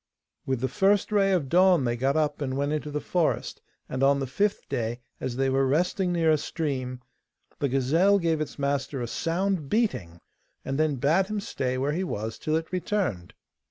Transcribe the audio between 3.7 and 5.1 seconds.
and on the fifth day,